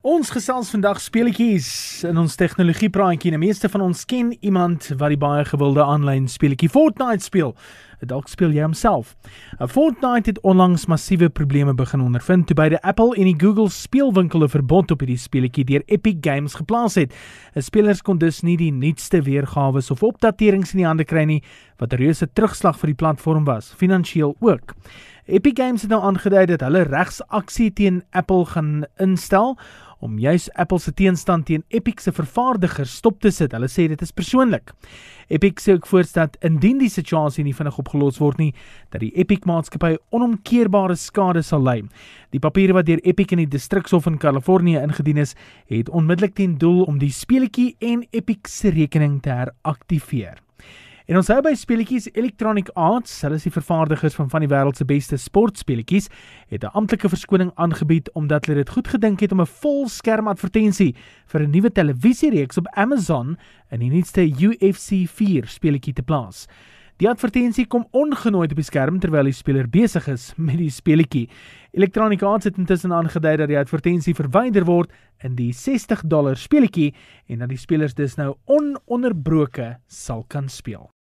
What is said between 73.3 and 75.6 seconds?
dat die advertensie verwyder word in die